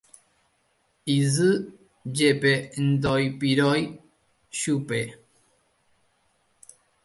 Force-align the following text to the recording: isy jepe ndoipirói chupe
isy 1.17 1.49
jepe 2.15 2.51
ndoipirói 2.91 3.81
chupe 4.57 4.99